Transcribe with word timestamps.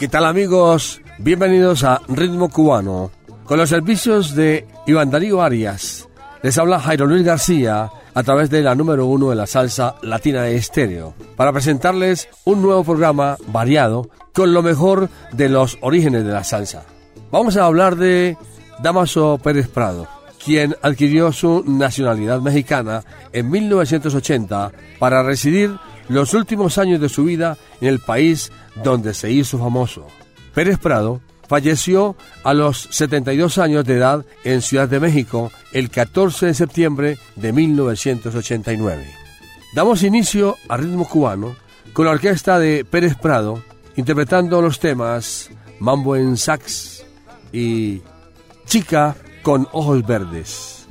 ¿Qué 0.00 0.08
tal 0.08 0.24
amigos? 0.24 1.02
Bienvenidos 1.18 1.84
a 1.84 2.00
Ritmo 2.08 2.48
Cubano. 2.48 3.10
Con 3.44 3.58
los 3.58 3.68
servicios 3.68 4.34
de 4.34 4.66
Iván 4.86 5.10
Darío 5.10 5.42
Arias, 5.42 6.08
les 6.42 6.56
habla 6.56 6.80
Jairo 6.80 7.04
Luis 7.04 7.22
García 7.22 7.90
a 8.14 8.22
través 8.22 8.48
de 8.48 8.62
la 8.62 8.74
número 8.74 9.04
uno 9.04 9.28
de 9.28 9.36
la 9.36 9.46
salsa 9.46 9.96
latina 10.00 10.44
de 10.44 10.56
estéreo, 10.56 11.12
para 11.36 11.52
presentarles 11.52 12.30
un 12.44 12.62
nuevo 12.62 12.82
programa 12.82 13.36
variado 13.48 14.08
con 14.32 14.54
lo 14.54 14.62
mejor 14.62 15.10
de 15.32 15.50
los 15.50 15.76
orígenes 15.82 16.24
de 16.24 16.32
la 16.32 16.44
salsa. 16.44 16.84
Vamos 17.30 17.58
a 17.58 17.66
hablar 17.66 17.96
de 17.96 18.38
Damaso 18.82 19.36
Pérez 19.36 19.68
Prado, 19.68 20.08
quien 20.42 20.76
adquirió 20.80 21.30
su 21.30 21.62
nacionalidad 21.66 22.40
mexicana 22.40 23.04
en 23.34 23.50
1980 23.50 24.72
para 24.98 25.22
residir 25.22 25.76
los 26.10 26.34
últimos 26.34 26.76
años 26.76 27.00
de 27.00 27.08
su 27.08 27.24
vida 27.24 27.56
en 27.80 27.88
el 27.88 28.00
país 28.00 28.50
donde 28.82 29.14
se 29.14 29.30
hizo 29.30 29.58
famoso. 29.58 30.08
Pérez 30.52 30.78
Prado 30.78 31.20
falleció 31.48 32.16
a 32.42 32.52
los 32.52 32.88
72 32.90 33.58
años 33.58 33.84
de 33.84 33.96
edad 33.96 34.24
en 34.44 34.60
Ciudad 34.60 34.88
de 34.88 35.00
México 35.00 35.52
el 35.72 35.88
14 35.88 36.46
de 36.46 36.54
septiembre 36.54 37.18
de 37.36 37.52
1989. 37.52 39.06
Damos 39.72 40.02
inicio 40.02 40.56
a 40.68 40.76
ritmo 40.76 41.08
cubano 41.08 41.54
con 41.92 42.06
la 42.06 42.12
orquesta 42.12 42.58
de 42.58 42.84
Pérez 42.84 43.14
Prado 43.16 43.62
interpretando 43.94 44.60
los 44.60 44.80
temas 44.80 45.50
Mambo 45.78 46.16
en 46.16 46.36
Sax 46.36 47.04
y 47.52 48.02
Chica 48.66 49.14
con 49.42 49.68
Ojos 49.72 50.04
Verdes. 50.04 50.86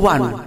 Ritmo 0.00 0.43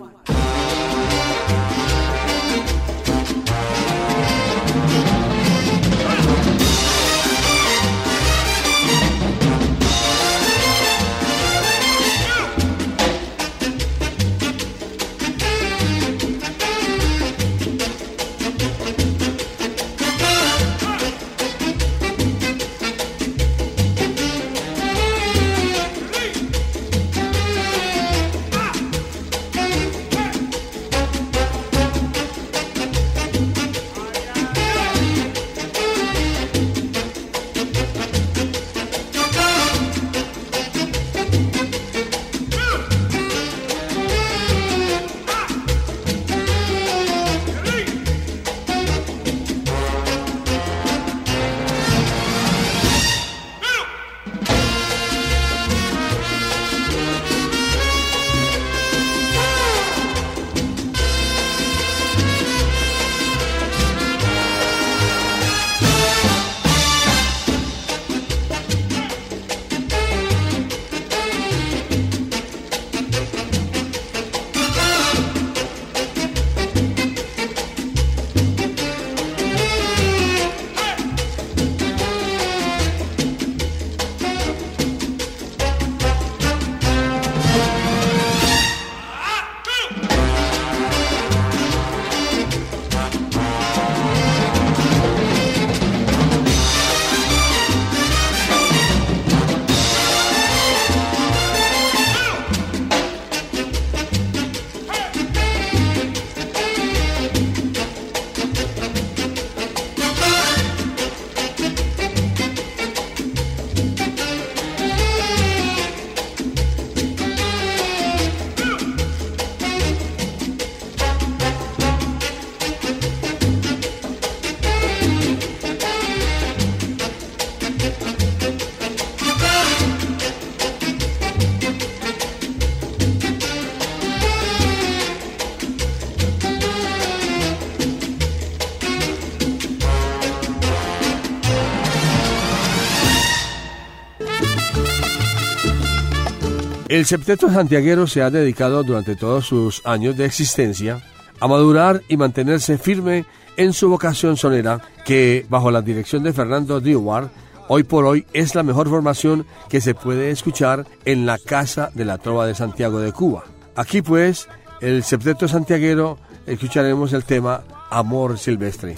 El 146.97 147.05
septeto 147.05 147.51
santiaguero 147.51 148.07
se 148.07 148.23
ha 148.23 148.31
dedicado 148.31 148.81
durante 148.81 149.15
todos 149.15 149.45
sus 149.45 149.85
años 149.85 150.17
de 150.17 150.25
existencia 150.25 150.99
a 151.39 151.47
madurar 151.47 152.01
y 152.07 152.17
mantenerse 152.17 152.79
firme 152.79 153.23
en 153.55 153.71
su 153.73 153.87
vocación 153.87 154.35
sonera, 154.35 154.81
que 155.05 155.45
bajo 155.47 155.69
la 155.69 155.83
dirección 155.83 156.23
de 156.23 156.33
Fernando 156.33 156.81
Dewar, 156.81 157.29
hoy 157.67 157.83
por 157.83 158.05
hoy 158.05 158.25
es 158.33 158.55
la 158.55 158.63
mejor 158.63 158.89
formación 158.89 159.45
que 159.69 159.79
se 159.79 159.93
puede 159.93 160.31
escuchar 160.31 160.87
en 161.05 161.27
la 161.27 161.37
Casa 161.37 161.91
de 161.93 162.03
la 162.03 162.17
Trova 162.17 162.47
de 162.47 162.55
Santiago 162.55 162.99
de 162.99 163.11
Cuba. 163.11 163.43
Aquí 163.75 164.01
pues, 164.01 164.47
el 164.81 165.03
septeto 165.03 165.47
santiaguero, 165.47 166.17
escucharemos 166.47 167.13
el 167.13 167.25
tema 167.25 167.61
Amor 167.91 168.39
Silvestre. 168.39 168.95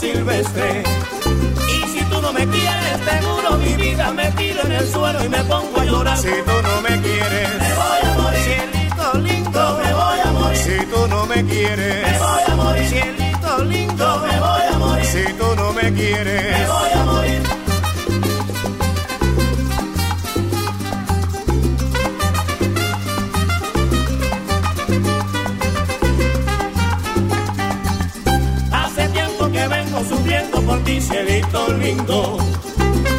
Silvestre. 0.00 0.82
Y 1.68 1.88
si 1.88 2.04
tú 2.04 2.20
no 2.20 2.32
me 2.32 2.46
quieres, 2.46 2.96
seguro 3.08 3.56
mi 3.58 3.74
vida 3.74 4.12
me 4.12 4.30
tiro 4.32 4.62
en 4.62 4.72
el 4.72 4.86
suelo 4.88 5.24
y 5.24 5.28
me 5.28 5.42
pongo 5.44 5.80
a 5.80 5.84
llorar. 5.84 6.18
Si 6.18 6.28
tú 6.28 6.56
no 6.62 6.82
me 6.82 7.00
quieres, 7.00 7.48
me 7.60 7.74
voy 7.74 8.00
a 8.02 8.18
morir. 8.20 8.40
Cielito 8.44 9.18
lindo, 9.18 9.80
me 9.82 9.92
voy 9.94 10.18
a 10.24 10.30
morir. 10.32 10.58
Si 10.58 10.86
tú 10.86 11.08
no 11.08 11.26
me 11.26 11.44
quieres, 11.44 12.12
me 12.12 12.18
voy 12.18 12.35
lindo. 31.74 32.38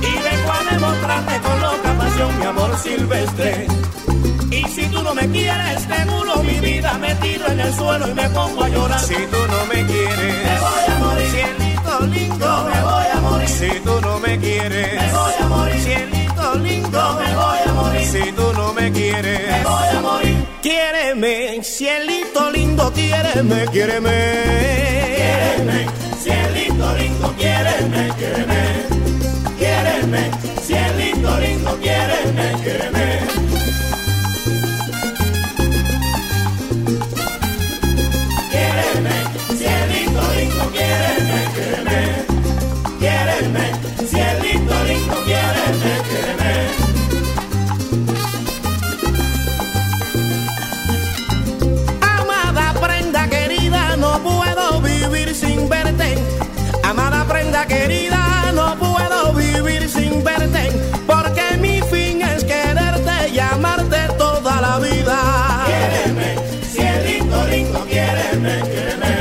Y 0.01 0.11
vengo 0.27 0.51
a 0.51 0.71
demostrarte 0.71 1.39
con 1.39 1.61
loca 1.61 1.97
pasión 1.97 2.39
mi 2.39 2.45
amor 2.45 2.77
silvestre. 2.77 3.67
Y 4.51 4.63
si 4.69 4.85
tú 4.87 5.01
no 5.03 5.13
me 5.13 5.27
quieres, 5.29 5.83
seguro 5.83 6.43
mi 6.43 6.59
vida 6.59 6.93
me 6.97 7.13
tiro 7.15 7.47
en 7.47 7.59
el 7.59 7.73
suelo 7.73 8.07
y 8.07 8.13
me 8.13 8.29
pongo 8.29 8.63
a 8.63 8.69
llorar. 8.69 8.99
Si 8.99 9.15
tú 9.15 9.37
no 9.49 9.65
me 9.65 9.85
quieres, 9.85 10.35
me 10.47 10.59
voy 10.59 10.85
a 10.87 10.99
morir. 10.99 11.27
Cielito 11.31 11.99
lindo, 12.07 12.69
me 12.69 12.81
voy 12.81 13.05
a 13.13 13.21
morir. 13.21 13.49
Si 13.49 13.69
tú 13.79 14.01
no 14.01 14.19
me 14.19 14.39
quieres, 14.39 15.01
me 15.01 15.11
voy 15.11 15.33
a 15.39 15.47
morir. 15.47 15.81
Cielito 15.81 16.55
lindo, 16.55 17.19
me 17.19 17.35
voy 17.35 17.59
a 17.65 17.73
morir. 17.73 18.07
Si 18.07 18.31
tú 18.31 18.53
no 18.53 18.73
me 18.73 18.91
quieres, 18.91 19.51
me 19.51 19.63
voy 19.63 19.87
a 19.97 20.01
morir. 20.01 20.47
Quiéreme, 20.61 21.63
cielito 21.63 22.51
lindo, 22.51 22.91
quiéreme, 22.93 23.65
quiéreme. 23.71 24.17
Quiéreme 25.15 26.06
quiéreme, 27.37 28.09
quiéreme, 28.17 28.61
quiéreme, 29.57 30.46
querida, 57.87 58.51
no 58.53 58.75
puedo 58.77 59.33
vivir 59.33 59.89
sin 59.89 60.23
verte, 60.23 60.71
porque 61.05 61.57
mi 61.59 61.81
fin 61.81 62.21
es 62.21 62.43
quererte 62.43 63.29
y 63.33 63.39
amarte 63.39 63.97
toda 64.17 64.61
la 64.61 64.79
vida. 64.79 65.17
Quiéreme, 65.65 66.35
cielito 66.63 67.47
lindo, 67.47 67.79
quiéreme, 67.85 68.61
quiéreme, 68.71 69.13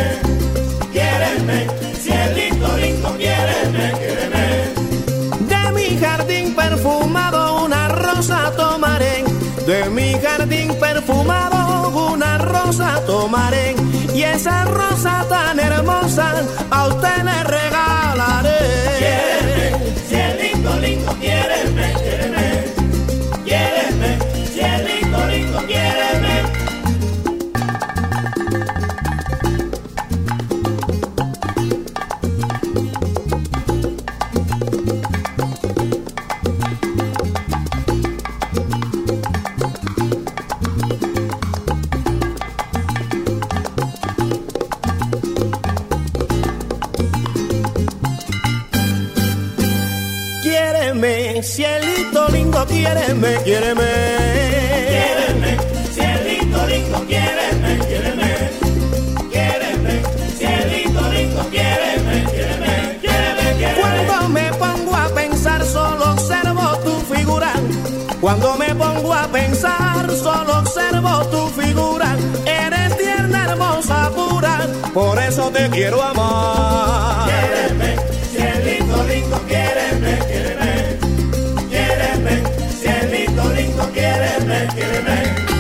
quiéreme, 0.93 1.67
cielito 2.03 2.77
lindo, 2.79 3.17
quiéreme, 3.17 3.93
quiéreme. 4.01 4.45
De 5.51 5.73
mi 5.73 5.99
jardín 5.99 6.55
perfumado 6.55 7.65
una 7.65 7.89
rosa 7.89 8.53
tomaré, 8.57 9.25
de 9.67 9.91
mi 9.91 10.15
jardín 10.15 10.75
perfumado 10.81 11.57
una 11.57 11.86
tomaré 13.07 13.77
y 14.15 14.23
esa 14.23 14.65
rosa 14.65 15.25
tan 15.29 15.59
hermosa 15.59 16.43
a 16.71 16.89
usted 16.89 17.23
le 17.23 17.45
regalaré. 17.45 19.26
Tu 71.31 71.49
figura. 71.61 72.09
Eres 72.47 72.97
tierna, 72.97 73.45
hermosa, 73.45 74.11
pura, 74.15 74.55
por 74.93 75.19
eso 75.19 75.51
te 75.51 75.69
quiero 75.71 76.03
amar. 76.03 77.29
Quiéreme, 77.29 77.97
cielito 78.33 78.97
lindo, 79.11 79.37
quiéreme, 79.51 80.13
quiéreme. 80.29 80.73
Quiéreme, 81.71 82.35
cielito 82.81 83.45
lindo, 83.57 83.83
quiéreme, 83.93 84.59
quiéreme. 84.75 85.17
Quiéreme, 85.37 85.56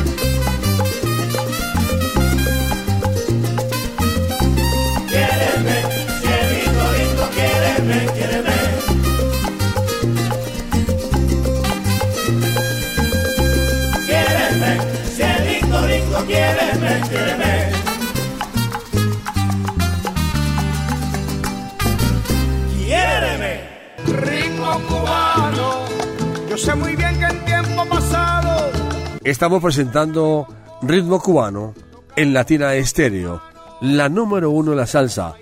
Estamos 29.23 29.63
presentando 29.63 30.49
Ritmo 30.83 31.21
Cubano 31.21 31.75
en 32.17 32.33
Latina 32.33 32.75
Estéreo, 32.75 33.41
la 33.81 34.09
número 34.09 34.51
uno 34.51 34.73
en 34.73 34.79
la 34.79 34.87
salsa, 34.87 35.35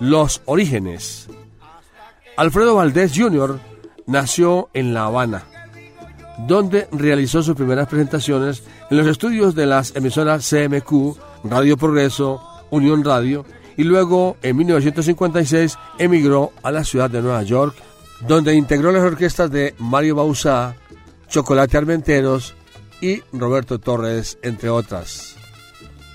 Los 0.00 0.42
Orígenes. 0.44 1.28
Alfredo 2.36 2.74
Valdés 2.74 3.12
Jr. 3.14 3.60
nació 4.06 4.70
en 4.74 4.92
La 4.92 5.04
Habana, 5.04 5.44
donde 6.48 6.88
realizó 6.90 7.42
sus 7.42 7.54
primeras 7.54 7.86
presentaciones 7.86 8.64
en 8.90 8.96
los 8.96 9.06
estudios 9.06 9.54
de 9.54 9.66
las 9.66 9.94
emisoras 9.94 10.48
CMQ, 10.48 11.16
Radio 11.44 11.76
Progreso, 11.76 12.40
Unión 12.70 13.04
Radio, 13.04 13.44
y 13.76 13.84
luego 13.84 14.36
en 14.42 14.56
1956 14.56 15.78
emigró 15.98 16.52
a 16.62 16.72
la 16.72 16.82
ciudad 16.84 17.08
de 17.08 17.22
Nueva 17.22 17.42
York, 17.42 17.76
donde 18.26 18.54
integró 18.54 18.92
las 18.92 19.02
orquestas 19.02 19.50
de 19.50 19.74
Mario 19.78 20.16
Bauzá, 20.16 20.76
Chocolate 21.28 21.76
Armenteros 21.76 22.54
y 23.00 23.22
Roberto 23.32 23.78
Torres, 23.78 24.38
entre 24.42 24.68
otras. 24.68 25.36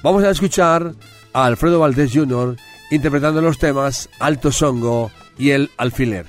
Vamos 0.04 0.24
a 0.24 0.30
escuchar 0.30 0.94
a 1.34 1.46
Alfredo 1.46 1.80
Valdés 1.80 2.12
Jr. 2.14 2.56
interpretando 2.92 3.42
los 3.42 3.58
temas 3.58 4.10
Alto 4.20 4.52
Songo 4.52 5.12
y 5.38 5.52
El 5.52 5.70
Alfiler. 5.78 6.26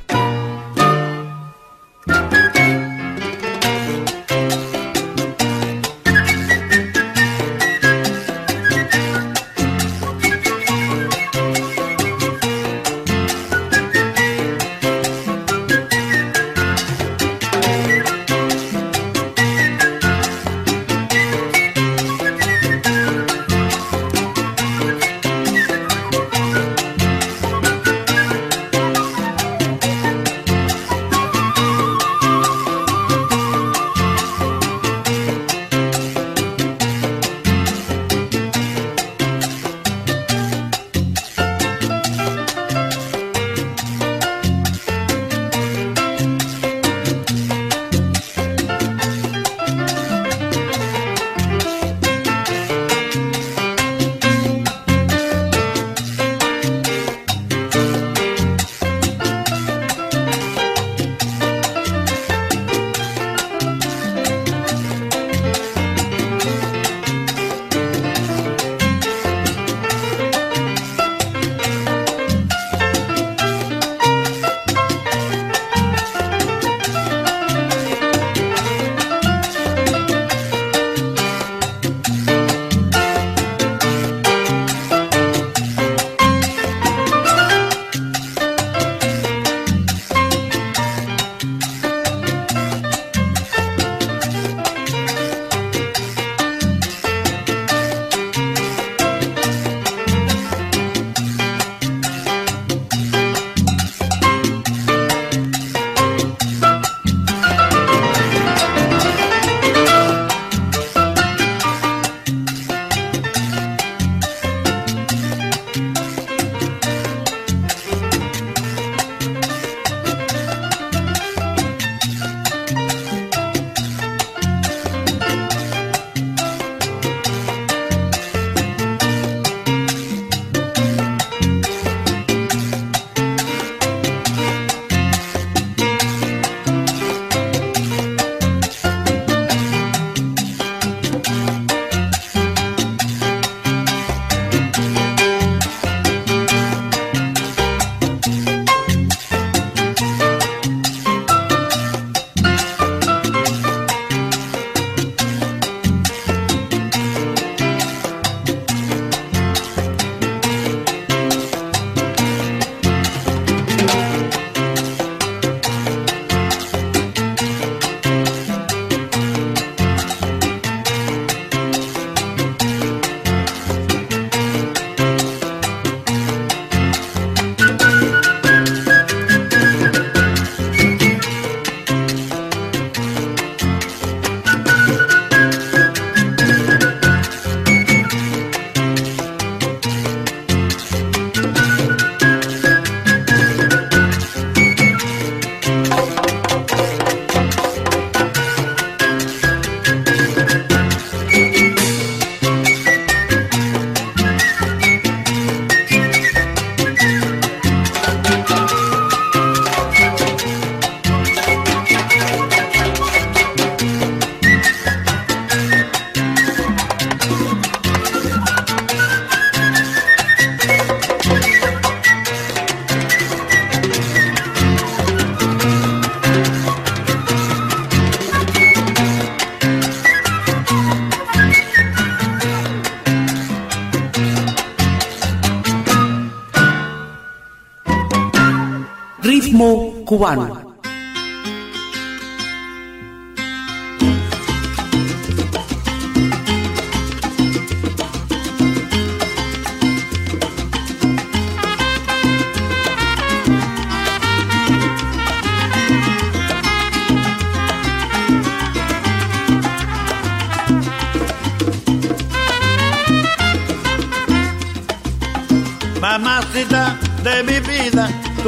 Cubano. 240.19 240.58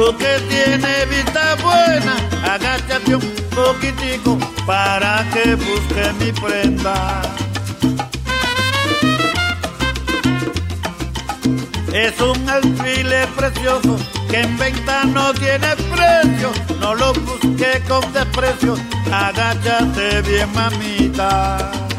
Vida, 0.01 0.11
tú 0.11 0.17
que 0.17 0.39
tienes 0.49 1.09
vista 1.09 1.55
buena, 1.61 2.15
agáchate 2.43 3.15
un 3.15 3.21
poquitico 3.51 4.37
para 4.65 5.25
que 5.33 5.55
busque 5.55 6.13
mi 6.19 6.31
prenda. 6.31 7.21
Es 11.93 12.19
un 12.21 12.49
alfiler 12.49 13.27
precioso 13.29 13.97
que 14.29 14.41
en 14.41 14.57
venta 14.57 15.03
no 15.05 15.33
tiene 15.33 15.75
precio, 15.75 16.51
no 16.79 16.95
lo 16.95 17.13
busque 17.13 17.81
con 17.87 18.13
desprecio, 18.13 18.77
agáchate 19.11 20.21
bien 20.21 20.51
mamita. 20.53 21.90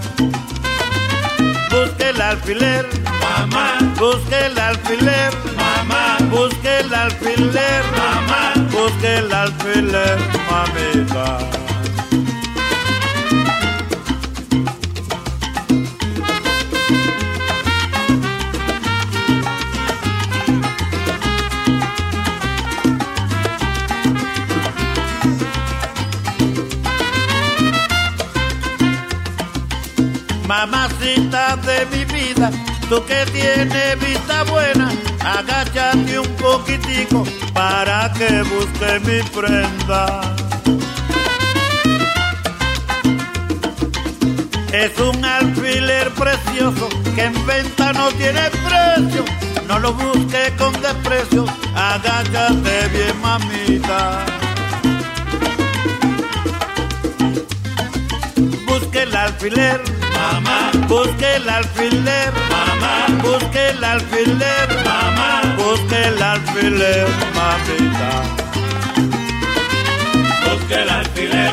Alfiler, 2.33 2.87
mamá, 3.21 3.79
busque 3.99 4.47
el 4.47 4.59
alfiler, 4.59 5.33
mamá, 5.55 6.17
busque 6.31 6.81
el 6.81 6.95
alfiler, 6.95 7.83
mamá, 7.95 8.55
busque 8.71 9.19
el 9.19 9.31
alfiler, 9.31 10.19
mamita. 10.51 11.72
Tú 32.89 33.05
que 33.07 33.25
tienes 33.33 34.01
vista 34.01 34.43
buena, 34.45 34.91
agáchate 35.21 36.19
un 36.19 36.29
poquitico 36.37 37.25
para 37.53 38.13
que 38.13 38.43
busque 38.43 39.01
mi 39.01 39.23
prenda. 39.31 40.35
Es 44.73 44.99
un 44.99 45.25
alfiler 45.25 46.11
precioso 46.13 46.89
que 47.15 47.25
en 47.25 47.47
venta 47.47 47.93
no 47.93 48.09
tiene 48.13 48.49
precio. 48.51 49.25
No 49.69 49.79
lo 49.79 49.93
busque 49.93 50.53
con 50.59 50.73
desprecio, 50.81 51.45
agáchate 51.75 52.89
bien 52.89 53.21
mamita. 53.21 54.42
Alfiler, 59.23 59.81
mamá, 60.15 60.71
busque 60.89 61.37
el 61.37 61.49
alfiler, 61.49 62.33
mamá, 62.51 63.07
busque 63.23 63.69
el 63.71 63.85
alfiler, 63.85 64.69
mamá, 64.85 65.43
busque 65.57 65.99
el 66.09 66.23
alfiler, 66.23 67.07
mamita. 67.37 68.11
busque 70.45 70.75
el 70.75 70.91
alfiler, 70.91 71.53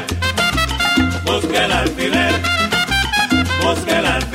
busque 1.25 1.57
el 1.65 1.71
alfiler, 1.71 2.33
busque 3.63 3.97
el 3.99 4.05
alfiler, 4.05 4.28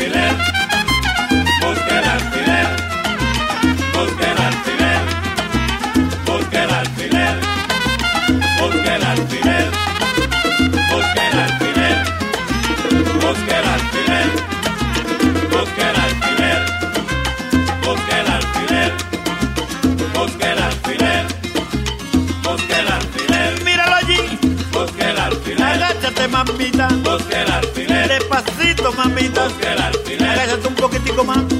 agáchate 26.24 26.28
mamita, 26.28 26.88
busque 27.02 27.42
el 27.42 27.50
alfiler, 27.50 28.08
despacito 28.08 28.92
mamita, 28.92 29.44
busque 29.44 29.72
el 29.72 29.82
alfiler, 29.82 30.30
agáchate 30.30 30.68
un 30.68 30.74
poquitico 30.74 31.24
más. 31.24 31.53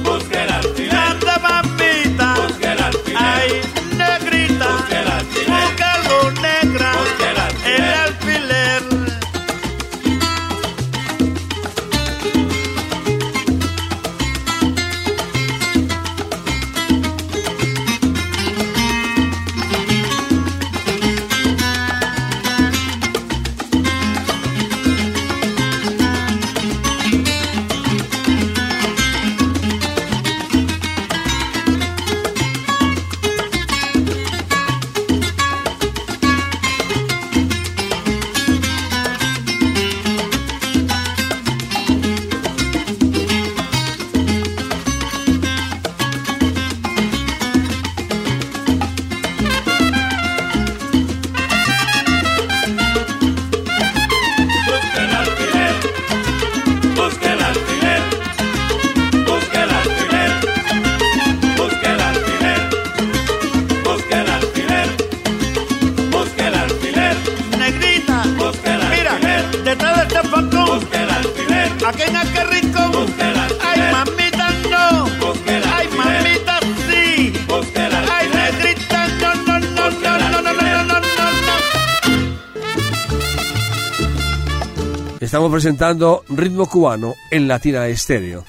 Presentando 85.55 86.25
ritmo 86.27 86.65
cubano 86.65 87.15
en 87.31 87.47
Latina 87.47 87.87
Estéreo. 87.87 88.43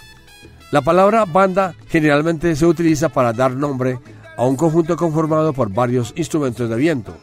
La 0.73 0.83
palabra 0.83 1.25
banda 1.25 1.73
generalmente 1.87 2.57
se 2.57 2.67
utiliza 2.67 3.11
para 3.11 3.33
dar 3.33 3.53
nombre 3.53 4.01
a 4.37 4.45
un 4.45 4.57
conjunto 4.57 4.97
conformado 4.97 5.53
por 5.53 5.73
varios 5.73 6.13
instrumentos 6.17 6.69
de 6.69 6.75
viento. 6.75 7.17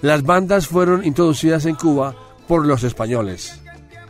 Las 0.00 0.22
bandas 0.22 0.68
fueron 0.68 1.04
introducidas 1.04 1.66
en 1.66 1.74
Cuba 1.74 2.14
por 2.46 2.66
los 2.66 2.82
españoles. 2.82 3.60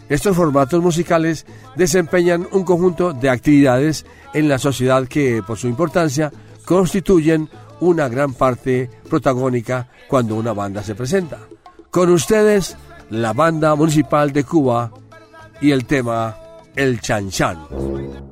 Estos 0.09 0.37
formatos 0.37 0.81
musicales 0.81 1.45
desempeñan 1.75 2.47
un 2.53 2.63
conjunto 2.63 3.13
de 3.13 3.31
actividades 3.31 4.07
en 4.33 4.49
la 4.49 4.59
sociedad 4.59 5.09
que, 5.09 5.43
por 5.45 5.59
su 5.59 5.67
importancia, 5.67 6.31
constituyen 6.65 7.49
una 7.81 8.09
gran 8.09 8.33
parte 8.33 8.89
protagónica 9.11 9.89
cuando 10.07 10.37
una 10.37 10.53
banda 10.53 10.85
se 10.85 10.95
presenta. 10.95 11.41
Con 11.91 12.11
ustedes, 12.11 12.77
la 13.11 13.33
Banda 13.33 13.75
Municipal 13.75 14.33
de 14.33 14.45
Cuba 14.45 14.91
y 15.61 15.71
el 15.71 15.85
tema 15.87 16.37
El 16.77 17.01
Chan 17.01 17.31
Chan. 17.31 18.28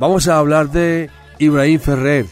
Vamos 0.00 0.28
a 0.28 0.38
hablar 0.38 0.70
de 0.70 1.10
Ibrahim 1.38 1.78
Ferrer, 1.78 2.24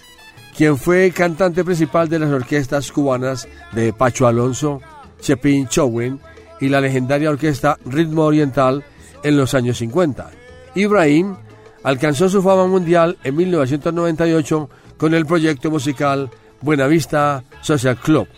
quien 0.57 0.79
fue 0.79 1.11
cantante 1.11 1.63
principal 1.65 2.09
de 2.09 2.19
las 2.19 2.33
orquestas 2.33 2.91
cubanas 2.91 3.47
de 3.73 3.93
Pacho 3.93 4.27
Alonso, 4.27 4.81
Chepin 5.21 5.69
Chowen 5.69 6.19
y 6.63 6.71
la 6.71 6.81
legendaria 6.81 7.29
orquesta 7.29 7.77
Ritmo 7.85 8.23
Oriental 8.23 8.85
en 9.23 9.37
los 9.37 9.53
años 9.53 9.77
50. 9.77 10.31
Ibrahim 10.77 11.37
alcanzó 11.83 12.31
su 12.31 12.41
fama 12.43 12.67
mundial 12.67 13.19
en 13.23 13.37
1998 13.37 14.71
con 14.97 15.13
el 15.13 15.27
proyecto 15.27 15.71
musical 15.71 16.31
Buenavista 16.63 17.45
Social 17.61 17.99
Club. 17.99 18.29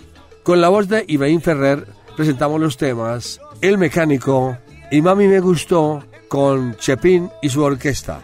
Con 0.43 0.61
la 0.61 0.71
voz 0.71 0.88
de 0.88 1.05
Ibrahim 1.07 1.40
Ferrer 1.40 1.87
presentamos 2.16 2.61
los 2.61 2.77
temas 2.77 3.40
El 3.61 3.79
Mecánico 3.79 4.59
y 4.90 5.01
Mami 5.01 5.29
Me 5.29 5.38
Gustó 5.38 6.03
con 6.27 6.75
Chepin 6.79 7.31
y 7.43 7.49
su 7.49 7.62
orquesta. 7.62 8.23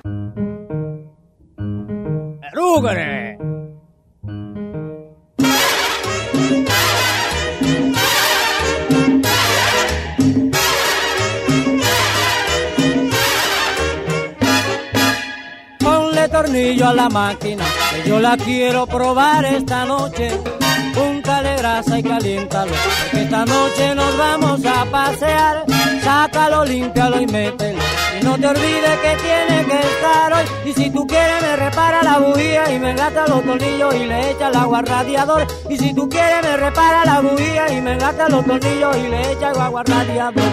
Ponle 15.79 16.29
tornillo 16.29 16.88
a 16.88 16.94
la 16.94 17.09
máquina, 17.09 17.64
que 17.92 18.09
yo 18.09 18.18
la 18.20 18.37
quiero 18.37 18.87
probar 18.87 19.44
esta 19.44 19.85
noche. 19.85 20.31
Púntale 20.92 21.57
grasa 21.57 21.98
y 21.98 22.02
caliéntalo, 22.02 22.72
porque 23.02 23.24
esta 23.24 23.44
noche 23.44 23.94
nos 23.94 24.18
vamos 24.18 24.61
a 24.66 24.85
pasear. 24.87 25.64
Sácalo, 26.02 26.64
límpialo 26.64 27.20
y 27.20 27.26
mételo 27.26 28.06
no 28.26 28.36
te 28.38 28.46
olvides 28.48 28.98
que 29.04 29.16
tiene 29.22 29.64
que 29.66 29.78
estar 29.78 30.32
hoy. 30.32 30.44
Y 30.64 30.72
si 30.72 30.90
tú 30.90 31.06
quieres, 31.06 31.40
me 31.40 31.56
repara 31.56 32.02
la 32.02 32.18
bujía 32.18 32.72
y 32.72 32.78
me 32.78 32.92
gasta 32.94 33.26
los 33.28 33.44
tornillos 33.44 33.94
y 33.94 34.04
le 34.04 34.30
echa 34.32 34.48
el 34.48 34.56
agua 34.56 34.78
al 34.80 34.86
radiador. 34.86 35.46
Y 35.70 35.76
si 35.78 35.94
tú 35.94 36.08
quieres, 36.08 36.42
me 36.42 36.56
repara 36.56 37.04
la 37.04 37.20
bujía 37.20 37.72
y 37.72 37.80
me 37.80 37.96
gasta 37.96 38.28
los 38.28 38.44
tornillos 38.44 38.96
y 38.96 39.08
le 39.08 39.32
echa 39.32 39.50
el 39.50 39.60
agua 39.60 39.80
al 39.80 39.86
radiador. 39.86 40.52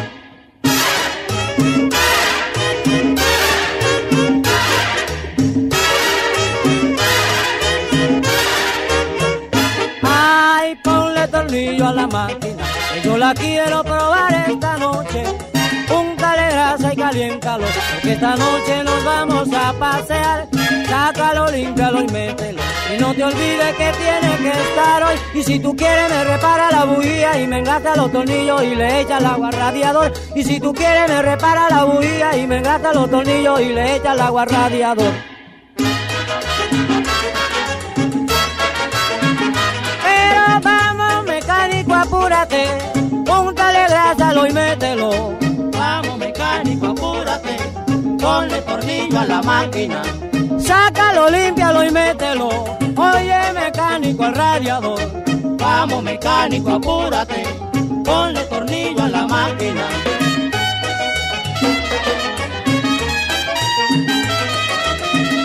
Ay, 10.04 10.76
ponle 10.84 11.28
tornillo 11.28 11.88
a 11.88 11.94
la 11.94 12.08
máquina, 12.08 12.64
que 12.94 13.02
yo 13.02 13.18
la 13.18 13.34
quiero 13.34 13.84
probar 13.84 14.34
esta 14.48 14.78
noche 14.78 15.53
grasa 16.64 16.94
y 16.94 16.96
caliéntalo, 16.96 17.66
porque 17.94 18.14
esta 18.14 18.36
noche 18.36 18.84
nos 18.84 19.04
vamos 19.04 19.50
a 19.54 19.74
pasear. 19.74 20.48
Sácalo, 20.88 21.52
límpialo 21.52 22.02
y 22.02 22.08
mételo, 22.08 22.62
y 22.94 23.02
no 23.02 23.14
te 23.14 23.24
olvides 23.24 23.76
que 23.76 23.92
tiene 23.92 24.38
que 24.38 24.50
estar 24.50 25.04
hoy. 25.04 25.16
Y 25.34 25.44
si 25.44 25.60
tú 25.60 25.76
quieres 25.76 26.10
me 26.10 26.24
repara 26.24 26.72
la 26.72 26.86
bujía 26.86 27.42
y 27.42 27.48
me 27.48 27.60
engata 27.60 27.96
los 27.96 28.12
tornillos 28.12 28.64
y 28.64 28.76
le 28.76 29.02
echa 29.02 29.18
el 29.18 29.26
agua 29.26 29.52
radiador. 29.52 30.14
Y 30.36 30.44
si 30.44 30.60
tú 30.60 30.74
quieres 30.74 31.08
me 31.10 31.22
repara 31.22 31.70
la 31.70 31.84
bujía 31.84 32.38
y 32.38 32.48
me 32.48 32.58
engata 32.58 32.94
los 32.94 33.10
tornillos 33.10 33.60
y 33.62 33.70
le 33.74 33.96
echa 33.96 34.14
el 34.14 34.22
agua 34.22 34.46
radiador. 34.46 35.14
Pero 40.04 40.62
vamos 40.62 41.26
mecánico, 41.26 41.94
apúrate, 41.94 42.68
póntale 43.26 43.88
grasa, 43.88 44.34
y 44.48 44.54
mételo 44.54 45.43
mecánico, 46.18 46.88
apúrate, 46.88 47.58
ponle 48.20 48.62
tornillo 48.62 49.20
a 49.20 49.26
la 49.26 49.42
máquina. 49.42 50.02
Sácalo, 50.58 51.30
límpialo 51.30 51.84
y 51.84 51.92
mételo. 51.92 52.50
Oye, 52.96 53.54
mecánico 53.54 54.24
al 54.24 54.36
radiador. 54.36 55.00
Vamos, 55.58 56.04
mecánico, 56.04 56.70
apúrate, 56.72 57.44
ponle 58.04 58.42
tornillo 58.46 59.04
a 59.04 59.10
la 59.10 59.28
máquina. 59.28 59.88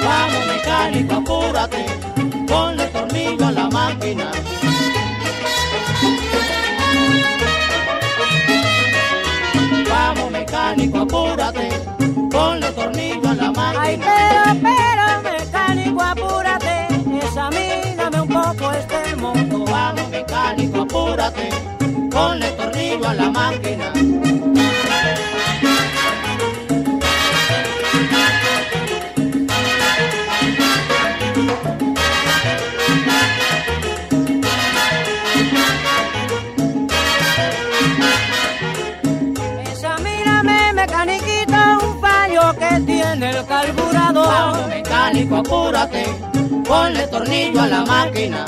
Vamos, 0.04 0.46
mecánico, 0.46 1.14
apúrate, 1.14 1.84
ponle 2.46 2.86
tornillo 2.88 3.46
a 3.46 3.52
la 3.52 3.68
máquina. 3.68 4.30
Mecánico, 10.68 10.98
apúrate, 10.98 11.68
ponle 12.30 12.72
tornillo 12.72 13.28
a 13.28 13.34
la 13.34 13.52
máquina. 13.52 13.82
Ay, 13.82 13.98
pero, 13.98 14.60
pero, 14.62 15.38
mecánico, 15.38 16.02
apúrate, 16.02 16.86
examíname 17.22 18.20
un 18.20 18.28
poco 18.28 18.72
este 18.72 19.16
moto. 19.16 19.64
Vamos, 19.64 20.10
mecánico, 20.10 20.82
apúrate, 20.82 21.48
ponle 22.10 22.50
tornillo 22.52 23.08
a 23.08 23.14
la 23.14 23.30
máquina. 23.30 23.97
Mecánico, 44.68 45.36
apúrate, 45.36 46.04
ponle 46.66 47.06
tornillo 47.08 47.60
a 47.60 47.66
la 47.66 47.84
máquina. 47.84 48.44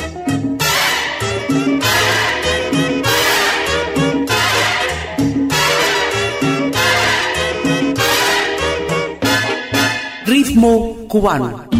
Ritmo 10.26 10.96
cubano. 11.08 11.79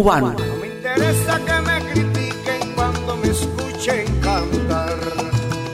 Cubano. 0.00 0.32
No 0.32 0.56
me 0.56 0.66
interesa 0.68 1.38
que 1.44 1.60
me 1.60 1.92
critiquen 1.92 2.72
cuando 2.74 3.16
me 3.18 3.28
escuchen 3.28 4.20
cantar. 4.20 4.98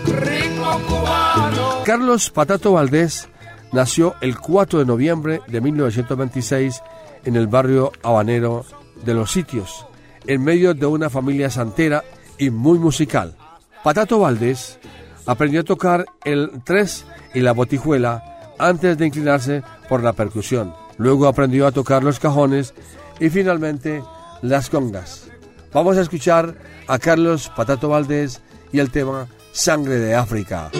Ritmo 0.04 0.80
cubano. 0.88 1.84
Carlos 1.84 2.30
Patato 2.30 2.72
Valdés 2.72 3.28
nació 3.70 4.16
el 4.20 4.36
4 4.36 4.80
de 4.80 4.84
noviembre 4.84 5.40
de 5.46 5.60
1926 5.60 6.82
en 7.24 7.36
el 7.36 7.46
barrio 7.46 7.92
habanero 8.02 8.64
de 9.04 9.14
Los 9.14 9.30
Sitios, 9.30 9.86
en 10.26 10.42
medio 10.42 10.74
de 10.74 10.86
una 10.86 11.08
familia 11.08 11.48
santera 11.48 12.02
y 12.36 12.50
muy 12.50 12.80
musical. 12.80 13.36
Patato 13.84 14.18
Valdés 14.18 14.80
aprendió 15.26 15.60
a 15.60 15.64
tocar 15.64 16.04
el 16.24 16.50
tres 16.64 17.04
y 17.32 17.40
la 17.40 17.52
botijuela 17.52 18.54
antes 18.58 18.98
de 18.98 19.06
inclinarse 19.06 19.62
por 19.88 20.02
la 20.02 20.14
percusión. 20.14 20.74
Luego 20.98 21.28
aprendió 21.28 21.66
a 21.66 21.72
tocar 21.72 22.02
los 22.02 22.18
cajones 22.18 22.74
y 23.20 23.28
finalmente 23.30 24.02
las 24.42 24.70
congas. 24.70 25.28
Vamos 25.72 25.96
a 25.96 26.02
escuchar 26.02 26.54
a 26.86 26.98
Carlos 26.98 27.50
Patato 27.54 27.88
Valdés 27.88 28.40
y 28.72 28.78
el 28.78 28.90
tema 28.90 29.28
Sangre 29.52 29.98
de 29.98 30.14
África. 30.14 30.70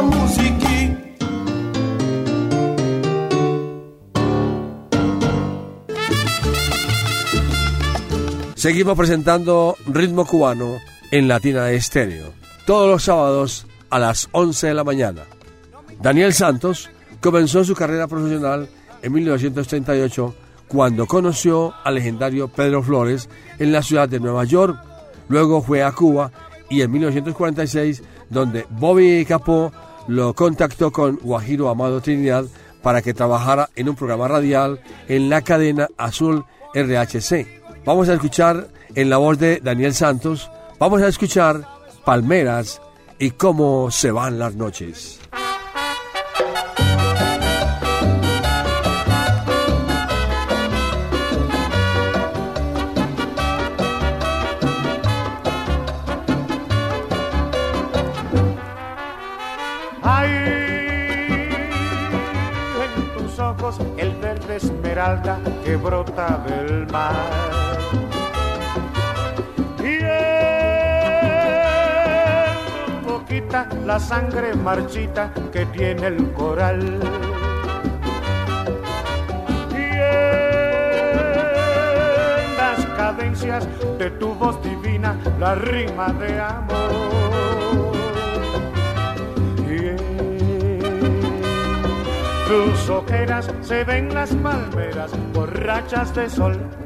Muziki 0.00 0.96
Seguimos 8.54 8.96
presentando 8.96 9.76
Ritmo 9.86 10.24
Cubano 10.24 10.78
en 11.10 11.28
Latina 11.28 11.70
Estéreo. 11.70 12.32
todos 12.66 12.88
los 12.88 13.04
sábados 13.04 13.66
a 13.90 13.98
las 13.98 14.28
11 14.32 14.68
de 14.68 14.74
la 14.74 14.84
mañana. 14.84 15.22
Daniel 16.00 16.32
Santos 16.32 16.90
comenzó 17.20 17.64
su 17.64 17.74
carrera 17.74 18.08
profesional 18.08 18.68
en 19.02 19.12
1938 19.12 20.34
cuando 20.72 21.06
conoció 21.06 21.74
al 21.84 21.96
legendario 21.96 22.48
Pedro 22.48 22.82
Flores 22.82 23.28
en 23.58 23.72
la 23.72 23.82
ciudad 23.82 24.08
de 24.08 24.18
Nueva 24.18 24.44
York. 24.44 24.74
Luego 25.28 25.60
fue 25.60 25.82
a 25.82 25.92
Cuba 25.92 26.32
y 26.70 26.80
en 26.80 26.90
1946 26.90 28.02
donde 28.30 28.66
Bobby 28.70 29.26
Capó 29.26 29.70
lo 30.08 30.32
contactó 30.32 30.90
con 30.90 31.16
Guajiro 31.16 31.68
Amado 31.68 32.00
Trinidad 32.00 32.46
para 32.82 33.02
que 33.02 33.12
trabajara 33.12 33.68
en 33.76 33.90
un 33.90 33.96
programa 33.96 34.26
radial 34.28 34.80
en 35.08 35.28
la 35.28 35.42
cadena 35.42 35.88
Azul 35.98 36.46
RHC. 36.74 37.46
Vamos 37.84 38.08
a 38.08 38.14
escuchar 38.14 38.68
en 38.94 39.10
la 39.10 39.18
voz 39.18 39.38
de 39.38 39.60
Daniel 39.62 39.92
Santos, 39.92 40.50
vamos 40.78 41.02
a 41.02 41.08
escuchar 41.08 41.68
Palmeras 42.06 42.80
y 43.18 43.32
cómo 43.32 43.90
se 43.90 44.10
van 44.10 44.38
las 44.38 44.56
noches. 44.56 45.21
Que 65.64 65.74
brota 65.74 66.38
del 66.46 66.86
mar. 66.92 67.12
Y 69.82 69.98
en 69.98 70.22
poquita 73.04 73.66
la 73.84 73.98
sangre 73.98 74.54
marchita 74.54 75.32
que 75.52 75.66
tiene 75.66 76.06
el 76.06 76.32
coral. 76.32 77.00
Y 79.72 79.74
en 79.74 80.46
las 82.56 82.86
cadencias 82.96 83.66
de 83.98 84.08
tu 84.10 84.34
voz 84.34 84.62
divina 84.62 85.16
la 85.40 85.56
rima 85.56 86.12
de 86.12 86.40
amor. 86.40 87.81
Tus 92.52 92.90
ojeras 92.90 93.48
se 93.62 93.82
ven 93.84 94.12
las 94.12 94.34
palmeras 94.34 95.10
borrachas 95.32 96.14
de 96.14 96.28
sol. 96.28 96.81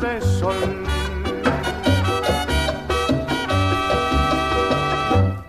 De 0.00 0.20
sol. 0.20 0.54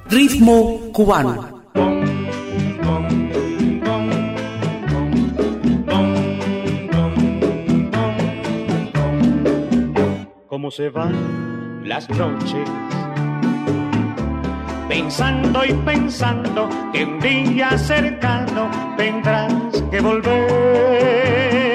Ritmo 0.09 0.79
cubano. 0.93 1.53
se 10.75 10.89
van 10.89 11.87
las 11.87 12.09
noches. 12.09 12.67
Pensando 14.89 15.63
y 15.65 15.73
pensando 15.85 16.67
que 16.91 17.05
un 17.05 17.19
día 17.19 17.77
cercano 17.77 18.71
tendrás 18.97 19.53
que 19.91 20.01
volver. 20.01 21.72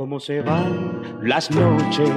Como 0.00 0.18
se 0.18 0.40
van 0.40 1.02
las 1.20 1.50
noches. 1.50 2.10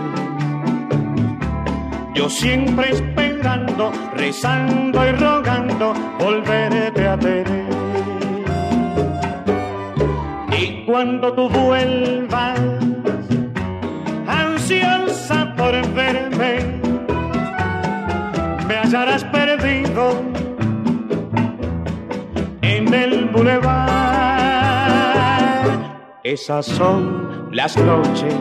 Yo 2.15 2.29
siempre 2.29 2.91
esperando, 2.91 3.91
rezando 4.15 5.05
y 5.05 5.11
rogando 5.11 5.93
volverte 6.17 7.05
a 7.05 7.19
tener. 7.19 7.67
Y 10.57 10.85
cuando 10.85 11.33
tú 11.33 11.49
vuelvas, 11.49 12.57
ansiosa 14.27 15.53
por 15.57 15.73
verme, 15.93 16.79
me 18.65 18.75
hallarás 18.75 19.25
perdido 19.25 20.21
en 22.61 22.93
el 22.93 23.25
bulevar. 23.25 23.83
Esas 26.23 26.65
son 26.65 27.42
las 27.53 27.77
noches 27.77 28.33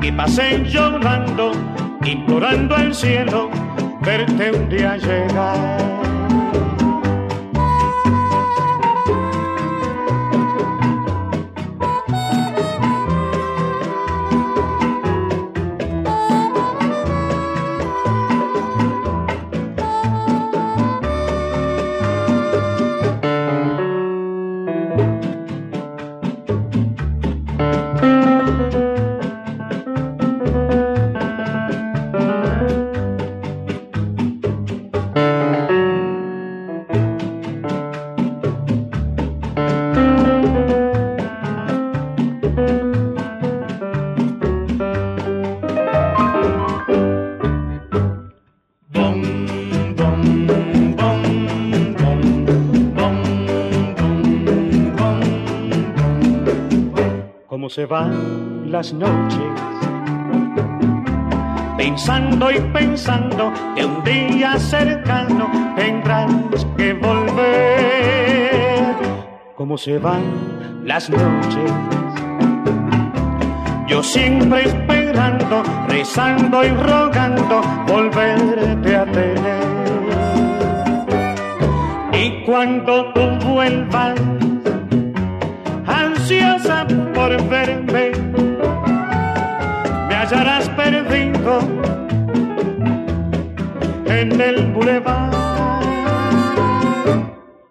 que 0.00 0.12
pasé 0.12 0.62
llorando, 0.64 1.52
implorando 2.04 2.74
al 2.74 2.92
cielo 2.92 3.48
verte 4.00 4.50
un 4.50 4.68
día 4.68 4.96
llegar. 4.96 5.93
Se 57.74 57.86
van 57.86 58.70
las 58.70 58.92
noches, 58.92 59.52
pensando 61.76 62.52
y 62.52 62.60
pensando 62.72 63.52
que 63.74 63.84
un 63.84 64.04
día 64.04 64.56
cercano 64.60 65.50
tendrás 65.74 66.30
que 66.76 66.92
volver. 66.92 67.34
Como 69.56 69.76
se 69.76 69.98
van 69.98 70.22
las 70.84 71.10
noches, 71.10 71.72
yo 73.88 74.04
siempre 74.04 74.68
esperando, 74.68 75.64
rezando 75.88 76.64
y 76.64 76.68
rogando 76.68 77.60
volverte 77.88 78.96
a 78.96 79.04
tener. 79.04 79.64
Y 82.12 82.44
cuando 82.44 83.12
tú 83.14 83.22
vuelvas, 83.48 84.14
ansiosa 85.88 86.86
por 87.24 87.48
verme, 87.48 88.10
me 90.08 90.14
hallarás 90.14 90.68
perdido 90.70 91.58
en 94.04 94.38
el 94.38 94.66
bulevar. 94.72 95.30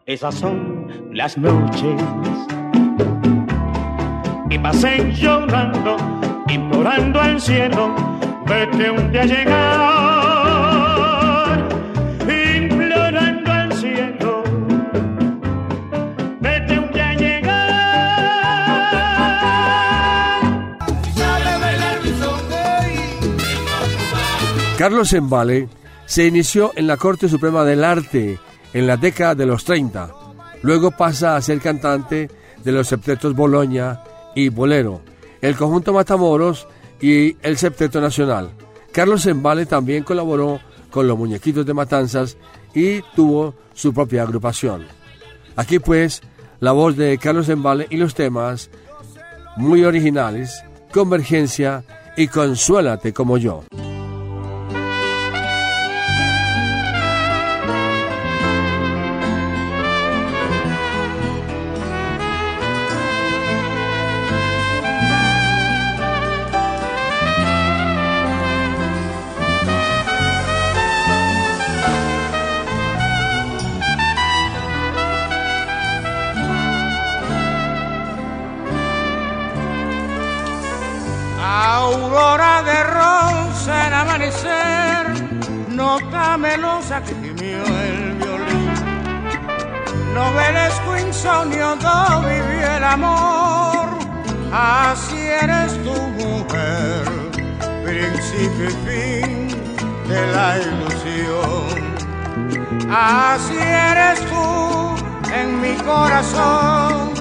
Esas 0.08 0.34
son 0.34 0.88
las 1.12 1.38
noches 1.38 2.02
y 4.50 4.58
pasé 4.58 5.12
llorando, 5.14 5.98
implorando 6.50 7.22
al 7.22 7.40
cielo, 7.40 7.94
vete 8.48 8.90
un 8.90 9.12
día 9.12 9.26
llegar, 9.26 10.13
Carlos 24.84 25.14
Embale 25.14 25.70
se 26.06 26.28
inició 26.28 26.74
en 26.76 26.88
la 26.88 26.98
Corte 26.98 27.30
Suprema 27.30 27.64
del 27.64 27.86
Arte 27.86 28.38
en 28.74 28.86
la 28.86 28.98
década 28.98 29.34
de 29.34 29.46
los 29.46 29.64
30. 29.64 30.14
Luego 30.62 30.92
pasa 30.92 31.38
a 31.38 31.42
ser 31.42 31.62
cantante 31.62 32.30
de 32.62 32.72
los 32.74 32.90
septetos 32.90 33.34
Boloña 33.34 34.04
y 34.36 34.50
Bolero, 34.50 35.02
el 35.40 35.56
conjunto 35.56 35.94
Matamoros 35.94 36.68
y 37.00 37.38
el 37.44 37.58
Septeto 37.58 38.02
Nacional. 38.02 38.52
Carlos 38.92 39.26
Embale 39.26 39.66
también 39.66 40.04
colaboró 40.04 40.60
con 40.92 41.08
los 41.08 41.18
Muñequitos 41.18 41.66
de 41.66 41.74
Matanzas 41.74 42.36
y 42.74 43.02
tuvo 43.16 43.56
su 43.74 43.94
propia 43.94 44.24
agrupación. 44.24 44.86
Aquí 45.56 45.80
pues 45.80 46.22
la 46.60 46.74
voz 46.74 46.98
de 46.98 47.18
Carlos 47.20 47.48
Embale 47.48 47.88
y 47.90 47.96
los 47.96 48.16
temas 48.16 48.70
muy 49.56 49.86
originales, 49.86 50.62
Convergencia 50.92 51.86
y 52.18 52.28
Consuélate 52.28 53.14
como 53.14 53.38
yo. 53.38 53.64
Amanecer, 84.04 85.06
nota 85.70 86.38
melosa 86.38 87.02
que 87.02 87.14
gimió 87.24 87.62
el 87.88 88.16
violín. 88.20 88.74
Novelesco 90.14 90.98
insomnio 90.98 91.76
do 91.86 92.22
vivió 92.28 92.68
el 92.78 92.84
amor, 92.84 93.86
así 94.52 95.20
eres 95.44 95.72
tu 95.86 95.96
mujer, 96.22 97.04
principio 97.86 98.66
y 98.70 98.78
fin 98.86 99.48
de 100.10 100.22
la 100.36 100.50
ilusión. 100.66 101.94
Así 102.90 103.58
eres 103.58 104.20
tú 104.32 104.96
en 105.40 105.48
mi 105.62 105.76
corazón, 105.92 107.14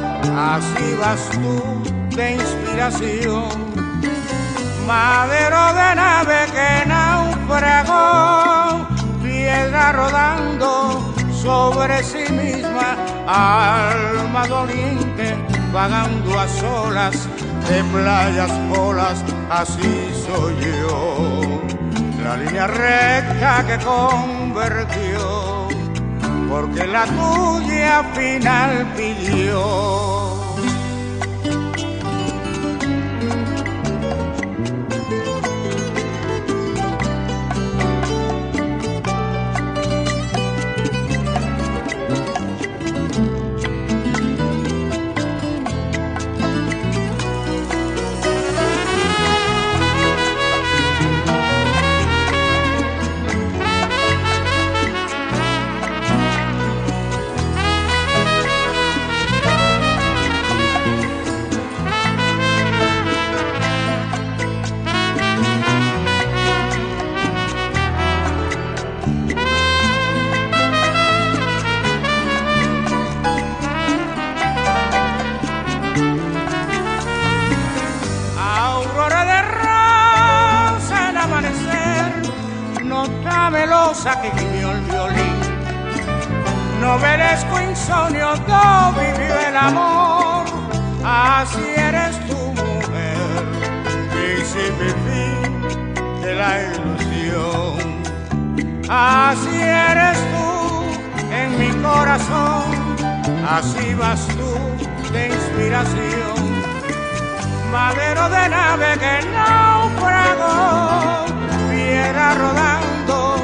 así 0.52 0.86
vas 1.00 1.22
tú 1.30 1.54
de 2.16 2.34
inspiración 2.34 3.71
madero 4.86 5.74
de 5.74 5.94
nave 5.94 6.46
que 6.52 6.86
naufragó, 6.86 8.86
piedra 9.22 9.92
rodando 9.92 11.14
sobre 11.42 12.02
sí 12.02 12.32
misma, 12.32 12.96
alma 13.26 14.46
doliente 14.46 15.36
vagando 15.72 16.38
a 16.38 16.46
solas 16.48 17.28
de 17.68 17.84
playas 17.84 18.50
polas, 18.72 19.24
así 19.50 20.10
soy 20.26 20.54
yo. 20.60 21.60
La 22.22 22.36
línea 22.36 22.66
recta 22.66 23.64
que 23.66 23.78
convertió, 23.84 25.68
porque 26.48 26.86
la 26.86 27.04
tuya 27.06 28.04
final 28.14 28.86
pidió. 28.96 30.21
Aurora 78.82 79.24
de 79.24 79.42
rosa 79.42 81.10
en 81.10 81.16
amanecer, 81.16 82.84
nota 82.84 83.50
melosa 83.50 84.20
que 84.20 84.30
gimió 84.32 84.72
el 84.72 84.80
violín. 84.80 85.40
Novelesco 86.80 87.60
insomnio 87.60 88.34
do 88.48 88.92
vivió 88.98 89.34
el 89.48 89.56
amor, 89.56 90.44
así 91.04 91.64
eres 91.76 92.18
tu 92.26 92.36
mujer, 92.36 93.44
y 94.18 94.42
de 96.24 96.34
la 96.34 96.52
ilusión. 96.62 98.02
Así 98.88 99.62
eres 99.62 100.18
tú 100.32 100.50
en 101.32 101.48
mi 101.60 101.70
corazón, 101.82 102.64
así 103.48 103.94
vas 103.94 104.26
tú 104.26 105.12
de 105.12 105.28
inspiración 105.28 106.31
madero 107.72 108.28
de 108.28 108.48
nave 108.50 108.98
que 109.02 109.14
naufragó, 109.30 111.24
piedra 111.70 112.34
rodando 112.34 113.36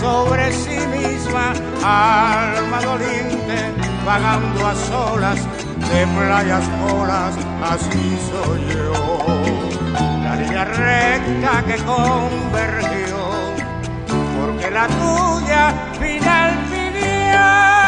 sobre 0.00 0.52
sí 0.52 0.78
misma, 0.88 1.52
alma 1.84 2.80
doliente 2.80 3.58
vagando 4.04 4.66
a 4.66 4.74
solas 4.74 5.40
de 5.90 6.06
playas 6.16 6.64
olas, 6.92 7.34
así 7.62 8.18
soy 8.30 8.60
yo. 8.74 8.92
La 10.24 10.36
línea 10.36 10.64
recta 10.64 11.62
que 11.66 11.76
convergió, 11.84 13.18
porque 14.36 14.70
la 14.70 14.86
tuya 14.88 15.74
final 16.00 16.50
pidió. 16.70 17.85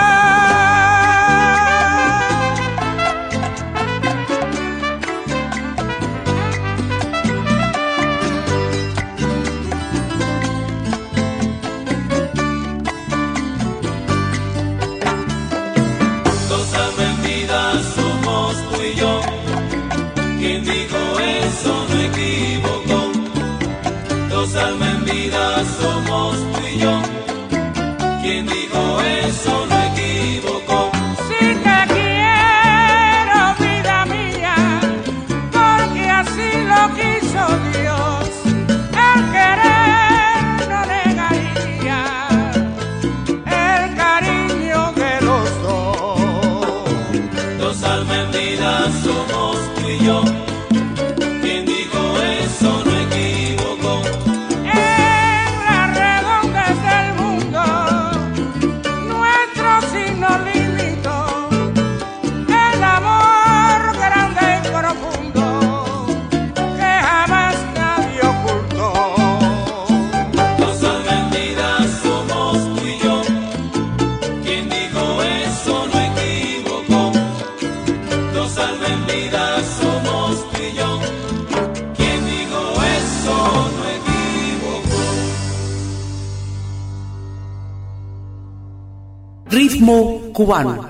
one. 90.49 90.88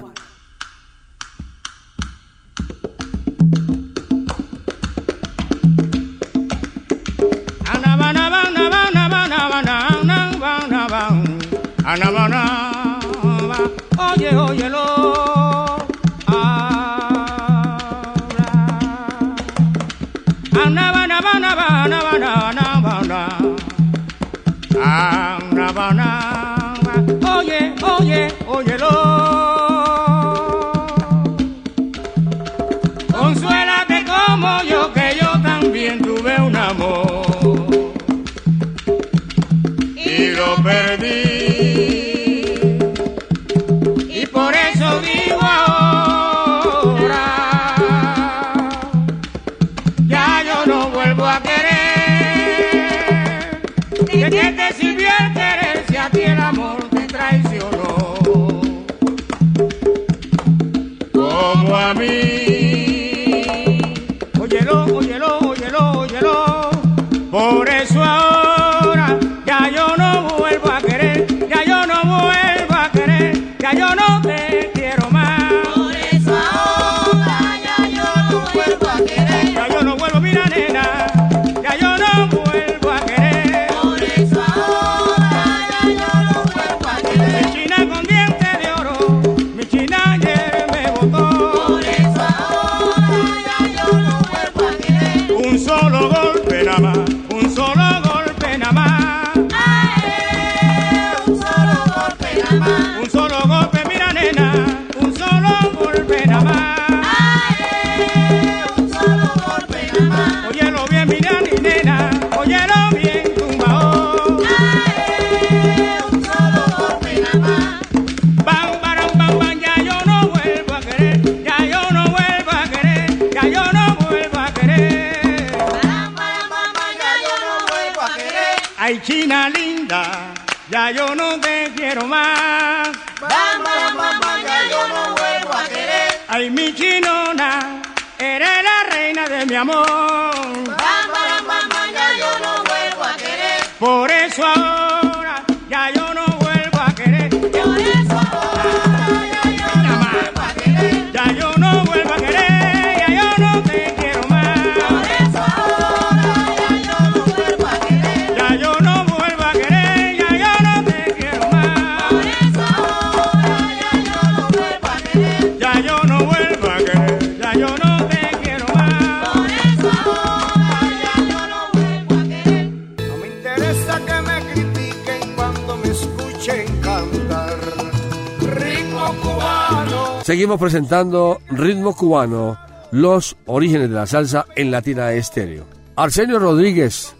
Seguimos 180.22 180.61
presentando 180.61 181.39
Ritmo 181.49 181.97
Cubano, 181.97 182.59
los 182.91 183.37
orígenes 183.47 183.89
de 183.89 183.95
la 183.95 184.07
salsa 184.07 184.45
en 184.57 184.70
Latina 184.70 185.12
Estéreo. 185.12 185.64
Arsenio 185.97 186.39
Rodríguez, 186.39 187.16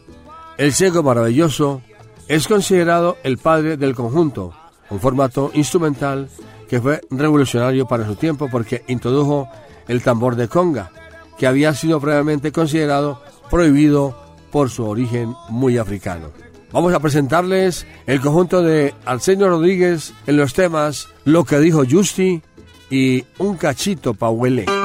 el 0.59 0.73
ciego 0.73 1.03
maravilloso, 1.03 1.81
es 2.29 2.47
considerado 2.47 3.17
el 3.23 3.39
padre 3.39 3.77
del 3.77 3.95
conjunto, 3.95 4.53
un 4.91 5.01
formato 5.01 5.51
instrumental 5.55 6.29
que 6.69 6.81
fue 6.81 7.01
revolucionario 7.11 7.87
para 7.87 8.07
su 8.07 8.15
tiempo 8.15 8.49
porque 8.51 8.85
introdujo 8.89 9.49
el 9.89 10.03
tambor 10.03 10.37
de 10.37 10.49
conga, 10.49 10.91
que 11.39 11.47
había 11.47 11.73
sido 11.75 12.01
previamente 12.01 12.53
considerado 12.53 13.23
prohibido 13.51 14.15
por 14.53 14.71
su 14.71 14.85
origen 14.85 15.35
muy 15.49 15.79
africano 15.79 16.29
vamos 16.73 16.95
a 16.95 17.01
presentarles 17.01 17.87
el 18.07 18.21
conjunto 18.21 18.63
de 18.63 18.95
Arsenio 19.05 19.49
Rodríguez 19.49 20.13
en 20.27 20.37
los 20.37 20.55
temas 20.55 21.09
Lo 21.25 21.45
que 21.45 21.59
dijo 21.59 21.85
Justi 21.89 22.43
y 22.91 23.25
Un 23.39 23.57
cachito 23.57 24.15
pa' 24.15 24.31
huele. 24.31 24.78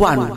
Cubano. 0.00 0.29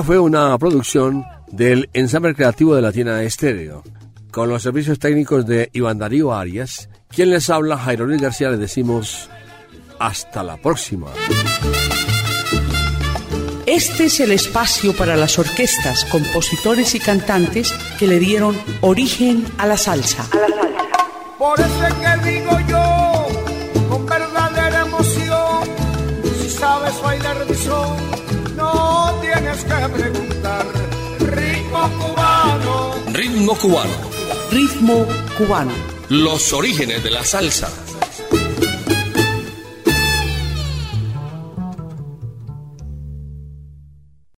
Esta 0.00 0.06
fue 0.14 0.18
una 0.18 0.56
producción 0.56 1.26
del 1.48 1.90
ensamble 1.92 2.34
creativo 2.34 2.74
de 2.74 2.80
Latina 2.80 3.22
Estéreo, 3.22 3.82
con 4.30 4.48
los 4.48 4.62
servicios 4.62 4.98
técnicos 4.98 5.44
de 5.44 5.68
Iván 5.74 5.98
Darío 5.98 6.32
Arias. 6.32 6.88
Quien 7.10 7.28
les 7.28 7.50
habla, 7.50 7.76
Jairo 7.76 8.06
Luis 8.06 8.22
García, 8.22 8.48
les 8.48 8.60
decimos 8.60 9.28
hasta 9.98 10.42
la 10.42 10.56
próxima. 10.56 11.08
Este 13.66 14.04
es 14.04 14.20
el 14.20 14.32
espacio 14.32 14.96
para 14.96 15.16
las 15.16 15.38
orquestas, 15.38 16.06
compositores 16.06 16.94
y 16.94 16.98
cantantes 16.98 17.70
que 17.98 18.06
le 18.06 18.18
dieron 18.18 18.56
origen 18.80 19.44
a 19.58 19.66
la 19.66 19.76
salsa. 19.76 20.24
Por 21.38 21.60
eso 21.60 21.86
es 21.86 21.92
que 21.92 22.30
digo 22.30 22.58
yo, 22.70 23.26
con 23.90 24.06
verdadera 24.06 24.80
emoción, 24.80 25.68
si 26.40 26.48
sabes 26.48 27.02
bailar 27.02 27.19
Ritmo 33.20 33.54
cubano. 33.54 33.92
Ritmo 34.50 35.06
cubano. 35.36 35.74
Los 36.08 36.54
orígenes 36.54 37.04
de 37.04 37.10
la 37.10 37.22
salsa. 37.22 37.68